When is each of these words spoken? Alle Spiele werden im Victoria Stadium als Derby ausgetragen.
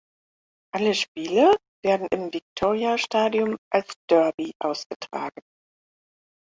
Alle 0.73 0.95
Spiele 0.95 1.55
werden 1.85 2.07
im 2.09 2.33
Victoria 2.33 2.97
Stadium 2.97 3.55
als 3.71 3.93
Derby 4.09 4.51
ausgetragen. 4.57 5.41